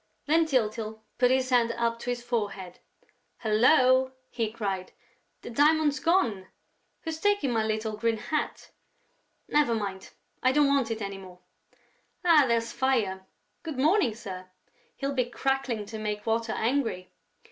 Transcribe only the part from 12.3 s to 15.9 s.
there's Fire! Good morning, sir! He'll be crackling